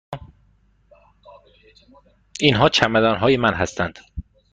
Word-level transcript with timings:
اینها 2.39 2.69
چمدان 2.69 3.17
های 3.17 3.37
من 3.37 3.53
هستند. 3.53 3.99